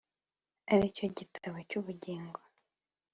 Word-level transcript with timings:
ari 0.73 0.87
cyo 0.95 1.05
gitabo 1.17 1.57
cy’ubugingo. 1.69 2.39